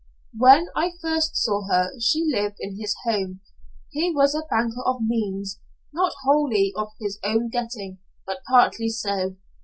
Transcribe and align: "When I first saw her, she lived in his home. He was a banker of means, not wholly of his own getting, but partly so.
"When 0.35 0.65
I 0.75 0.93
first 0.99 1.35
saw 1.35 1.67
her, 1.67 1.91
she 1.99 2.25
lived 2.27 2.55
in 2.59 2.79
his 2.79 2.95
home. 3.03 3.41
He 3.91 4.11
was 4.11 4.33
a 4.33 4.41
banker 4.49 4.81
of 4.83 5.01
means, 5.05 5.59
not 5.93 6.13
wholly 6.23 6.73
of 6.75 6.87
his 6.99 7.19
own 7.23 7.49
getting, 7.49 7.99
but 8.25 8.39
partly 8.49 8.89
so. 8.89 9.35